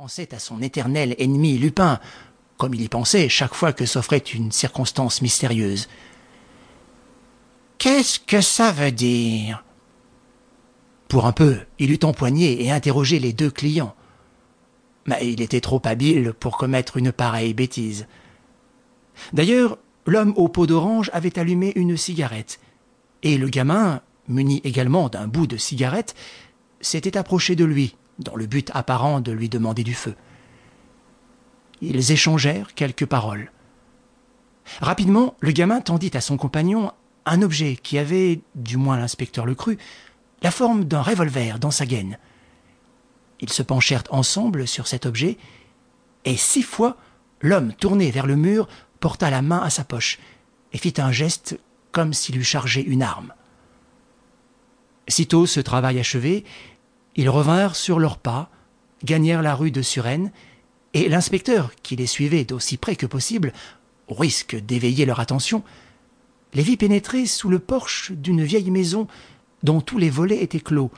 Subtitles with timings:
[0.00, 1.98] pensait à son éternel ennemi Lupin,
[2.56, 5.88] comme il y pensait chaque fois que s'offrait une circonstance mystérieuse.
[7.78, 9.64] Qu'est-ce que ça veut dire?
[11.08, 13.96] Pour un peu, il eut empoigné et interrogé les deux clients.
[15.06, 18.06] Mais il était trop habile pour commettre une pareille bêtise.
[19.32, 22.60] D'ailleurs, l'homme aux peaux d'orange avait allumé une cigarette,
[23.24, 26.14] et le gamin, muni également d'un bout de cigarette,
[26.80, 30.14] s'était approché de lui, dans le but apparent de lui demander du feu.
[31.80, 33.52] Ils échangèrent quelques paroles.
[34.80, 36.92] Rapidement, le gamin tendit à son compagnon
[37.26, 39.78] un objet qui avait, du moins l'inspecteur le crut,
[40.42, 42.18] la forme d'un revolver dans sa gaine.
[43.40, 45.38] Ils se penchèrent ensemble sur cet objet,
[46.24, 46.96] et six fois,
[47.40, 48.68] l'homme tourné vers le mur
[49.00, 50.18] porta la main à sa poche
[50.72, 51.58] et fit un geste
[51.92, 53.32] comme s'il eût chargé une arme.
[55.06, 56.44] Sitôt ce travail achevé,
[57.16, 58.50] ils revinrent sur leurs pas,
[59.04, 60.32] gagnèrent la rue de Suresnes,
[60.94, 63.52] et l'inspecteur, qui les suivait d'aussi près que possible,
[64.08, 65.62] au risque d'éveiller leur attention,
[66.54, 69.06] les vit pénétrer sous le porche d'une vieille maison
[69.62, 70.90] dont tous les volets étaient clos,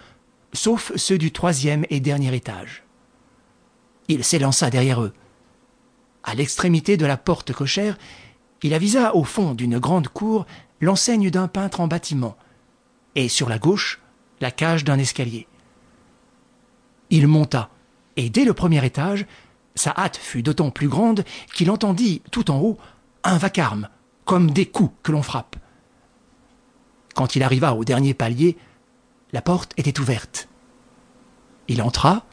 [0.53, 2.85] sauf ceux du troisième et dernier étage.
[4.09, 5.13] Il s'élança derrière eux.
[6.23, 7.97] À l'extrémité de la porte cochère,
[8.63, 10.47] il avisa au fond d'une grande cour
[10.81, 12.37] l'enseigne d'un peintre en bâtiment,
[13.15, 14.01] et sur la gauche,
[14.41, 15.47] la cage d'un escalier.
[17.11, 17.71] Il monta,
[18.17, 19.27] et dès le premier étage,
[19.75, 22.79] sa hâte fut d'autant plus grande qu'il entendit, tout en haut,
[23.25, 23.89] un vacarme,
[24.25, 25.57] comme des coups que l'on frappe.
[27.15, 28.57] Quand il arriva au dernier palier,
[29.33, 30.49] la porte était ouverte.
[31.69, 32.25] Il entra,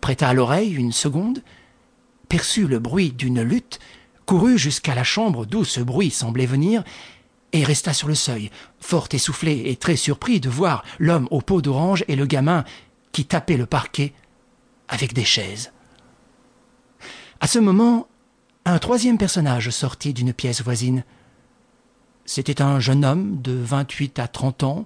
[0.00, 1.42] prêta à l'oreille une seconde,
[2.28, 3.78] perçut le bruit d'une lutte,
[4.26, 6.82] courut jusqu'à la chambre d'où ce bruit semblait venir,
[7.52, 11.62] et resta sur le seuil, fort essoufflé et très surpris de voir l'homme aux peaux
[11.62, 12.64] d'orange et le gamin
[13.16, 14.12] qui tapait le parquet
[14.88, 15.72] avec des chaises.
[17.40, 18.08] À ce moment,
[18.66, 21.02] un troisième personnage sortit d'une pièce voisine.
[22.26, 24.84] C'était un jeune homme de vingt-huit à trente ans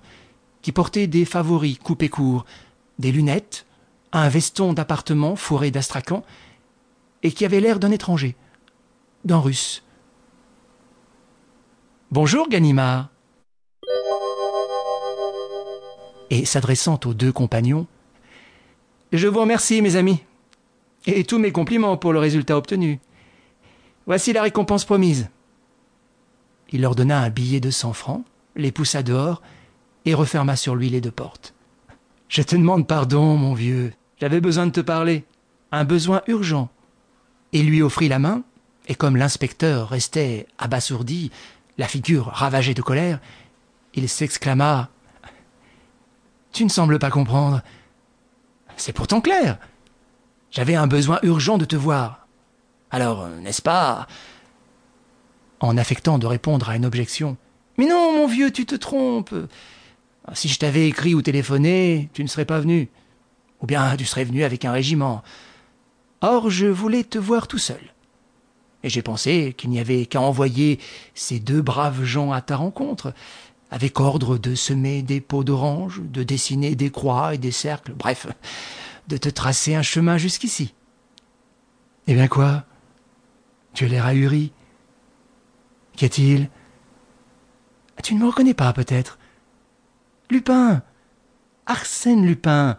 [0.62, 2.46] qui portait des favoris coupés courts,
[3.00, 3.66] des lunettes,
[4.12, 6.22] un veston d'appartement fourré d'astracan,
[7.24, 8.36] et qui avait l'air d'un étranger,
[9.24, 9.82] d'un russe.
[12.12, 13.08] Bonjour, Ganimard.
[16.30, 17.88] Et s'adressant aux deux compagnons,
[19.12, 20.21] Je vous remercie, mes amis,
[21.06, 23.00] et tous mes compliments pour le résultat obtenu.
[24.06, 25.28] Voici la récompense promise.
[26.71, 29.43] Il leur donna un billet de cent francs, les poussa dehors
[30.04, 31.54] et referma sur lui les deux portes.
[32.28, 33.93] Je te demande pardon, mon vieux.
[34.20, 35.25] J'avais besoin de te parler.
[35.72, 36.69] Un besoin urgent.
[37.53, 38.44] Il lui offrit la main,
[38.87, 41.32] et comme l'inspecteur restait abasourdi,
[41.78, 43.19] la figure ravagée de colère,
[43.94, 44.88] il s'exclama
[46.53, 47.62] Tu ne sembles pas comprendre.
[48.80, 49.58] C'est pourtant clair.
[50.50, 52.26] J'avais un besoin urgent de te voir.
[52.91, 54.06] Alors, n'est-ce pas?
[55.60, 57.36] En affectant de répondre à une objection.
[57.76, 59.34] Mais non, mon vieux, tu te trompes.
[60.32, 62.88] Si je t'avais écrit ou téléphoné, tu ne serais pas venu.
[63.60, 65.22] Ou bien tu serais venu avec un régiment.
[66.22, 67.82] Or, je voulais te voir tout seul
[68.82, 70.78] et j'ai pensé qu'il n'y avait qu'à envoyer
[71.14, 73.12] ces deux braves gens à ta rencontre,
[73.70, 78.26] avec ordre de semer des pots d'orange, de dessiner des croix et des cercles, bref,
[79.08, 80.75] de te tracer un chemin jusqu'ici.
[82.06, 82.64] Eh bien quoi?
[83.75, 84.53] Tu as l'air ahuri.
[85.94, 86.50] Qu'y a-t-il?
[88.03, 89.19] Tu ne me reconnais pas, peut-être
[90.31, 90.82] Lupin
[91.66, 92.78] Arsène Lupin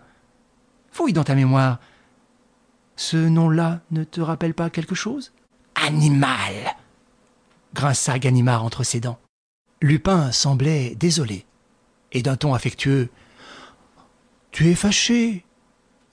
[0.91, 1.79] Fouille dans ta mémoire.
[2.95, 5.31] Ce nom-là ne te rappelle pas quelque chose?
[5.75, 6.75] Animal
[7.73, 9.19] grinça Ganimard entre ses dents.
[9.81, 11.45] Lupin semblait désolé,
[12.11, 13.09] et d'un ton affectueux.
[14.51, 15.43] Tu es fâché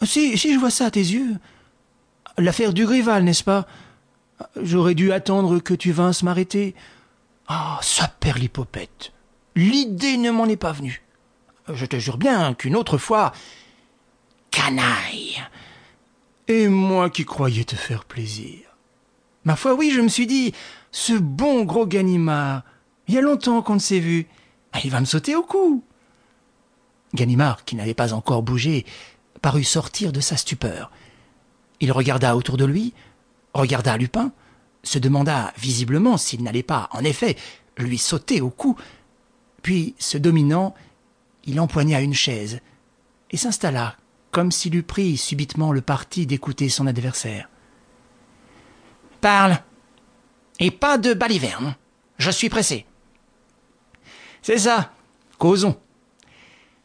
[0.02, 1.36] Si, si je vois ça à tes yeux.
[2.38, 3.66] L'affaire du Grival, n'est-ce pas?
[4.62, 6.74] J'aurais dû attendre que tu vinsses m'arrêter.
[7.48, 9.12] Ah, ça perd l'hypopète.
[9.56, 11.02] L'idée ne m'en est pas venue.
[11.72, 13.32] Je te jure bien qu'une autre fois.
[14.50, 15.42] Canaille
[16.46, 18.60] Et moi qui croyais te faire plaisir.
[19.44, 20.52] Ma foi, oui, je me suis dit,
[20.92, 22.62] ce bon gros Ganimard,
[23.08, 24.26] il y a longtemps qu'on ne s'est vu.
[24.72, 25.82] Ah, il va me sauter au cou.
[27.14, 28.84] Ganimard, qui n'avait pas encore bougé,
[29.40, 30.90] parut sortir de sa stupeur.
[31.80, 32.92] Il regarda autour de lui,
[33.54, 34.32] regarda Lupin,
[34.82, 37.36] se demanda visiblement s'il n'allait pas, en effet,
[37.78, 38.76] lui sauter au cou,
[39.62, 40.74] puis, se dominant,
[41.44, 42.60] il empoigna une chaise
[43.30, 43.96] et s'installa,
[44.30, 47.48] comme s'il eût pris subitement le parti d'écouter son adversaire.
[49.20, 49.58] Parle.
[50.60, 51.76] Et pas de baliverne.
[52.18, 52.86] Je suis pressé.
[54.48, 54.94] C'est ça.
[55.36, 55.78] Causons.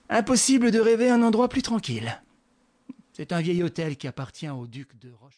[0.09, 2.21] Impossible de rêver un endroit plus tranquille.
[3.13, 5.31] C'est un vieil hôtel qui appartient au duc de Roche.